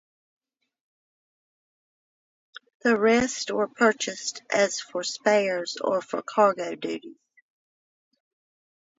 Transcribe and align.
The 2.83 2.97
rest 2.99 3.51
were 3.51 3.67
purchased 3.67 4.41
as 4.49 4.79
for 4.81 5.03
spares 5.03 5.77
or 5.79 6.01
for 6.01 6.23
cargo 6.23 6.73
duties. 6.73 7.17